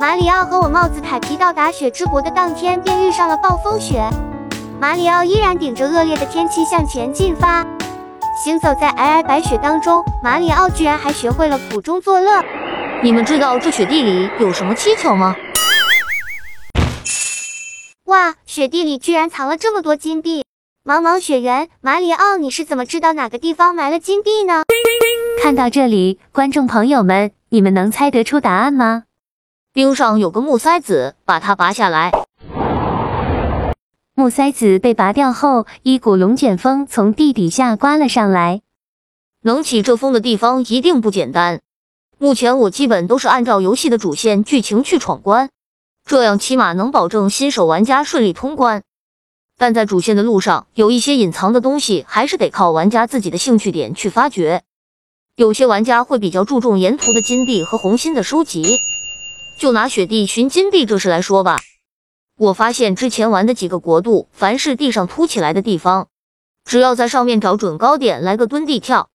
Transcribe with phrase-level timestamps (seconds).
[0.00, 4.00] 马里奥和我帽子凯皮到达雪之国的当天，便遇上了暴风雪。
[4.80, 7.62] 马里奥依然顶着恶劣的天气向前进发，
[8.42, 12.42] 行走在皑皑白雪当中，马里奥居然还学会了苦中作乐。
[13.02, 15.36] 你们知道这雪地里有什么蹊跷吗？
[18.06, 20.42] 哇，雪地里居然藏了这么多金币！
[20.82, 24.62] 茫茫雪原，马里奥，你是怎么知道哪个地方埋了金币呢？
[25.42, 29.02] 看到这里，观众朋友们，你们能猜得出答案吗？
[29.72, 32.10] 冰上有个木塞子，把它拔下来。
[34.16, 38.62] 木塞子被拔掉后，一股龙卷风从地底下刮了上来。
[39.42, 41.60] 能起这风的地方一定不简单。
[42.18, 45.50] 目前我基本都是按照游戏的主线剧情去闯关，
[46.04, 48.82] 这样起码能保证新手玩家顺利通关。
[49.56, 54.64] 但在主线的路上，有一些隐藏的东西，还是得靠玩家自己的兴趣点去发掘。
[55.36, 58.76] 有些玩家会比较注重沿途的金币和红心的收集。
[59.60, 61.60] 就拿雪地寻金币这事来说吧。
[62.38, 66.08] 我发现之前玩的几个国度，凡是地上凸起来的地方，
[66.64, 69.10] 只要在上面找准高点，来个蹲地跳，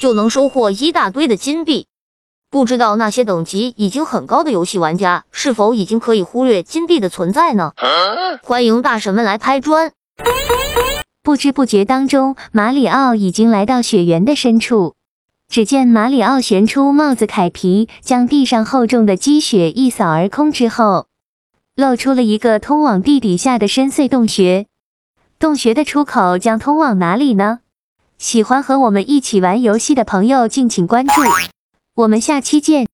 [0.00, 1.88] 就能收获一大堆的金币。
[2.48, 7.74] 不知道那些等级已经很高的游戏玩家，是否已经可以忽略金币的存在呢？
[8.42, 9.92] 欢迎大神们来拍砖。
[11.22, 14.94] 不知不觉当中，马里奥已经来到雪原的深处。
[15.48, 21.06] 只见马里奥旋出帽子凯皮，将地上厚重的积雪一扫而空之后。
[21.74, 24.66] 露出了一个通往地底下的深邃洞穴，
[25.38, 27.60] 洞穴的出口将通往哪里呢？
[28.18, 31.12] 喜欢和我们一起玩游戏的朋友，敬请关注，
[31.96, 32.84] 我们下期见。